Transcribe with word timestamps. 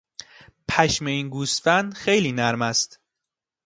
پشم 0.69 1.05
این 1.05 1.29
گوسفند 1.29 1.93
خیلی 1.93 2.31
نرم 2.31 2.61
است. 2.61 2.99